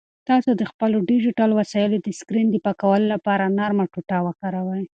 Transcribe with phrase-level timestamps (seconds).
[0.29, 4.85] تاسو د خپلو ډیجیټل وسایلو د سکرین د پاکولو لپاره نرمه ټوټه وکاروئ.